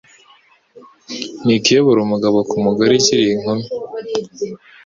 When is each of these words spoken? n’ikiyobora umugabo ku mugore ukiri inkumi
n’ikiyobora 1.45 1.99
umugabo 2.03 2.37
ku 2.49 2.55
mugore 2.65 2.91
ukiri 2.99 3.25
inkumi 3.35 3.65